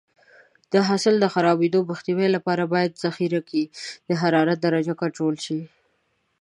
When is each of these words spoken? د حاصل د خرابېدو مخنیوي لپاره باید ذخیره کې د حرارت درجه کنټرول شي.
د 0.73 0.73
حاصل 0.87 1.15
د 1.19 1.25
خرابېدو 1.33 1.79
مخنیوي 1.91 2.27
لپاره 2.35 2.63
باید 2.73 2.99
ذخیره 3.03 3.41
کې 3.49 3.63
د 4.07 4.09
حرارت 4.21 4.57
درجه 4.65 4.93
کنټرول 5.01 5.35
شي. 5.45 5.59